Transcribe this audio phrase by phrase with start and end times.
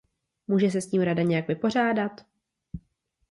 [0.47, 2.25] Může se s tím Rada nějak vypořádat?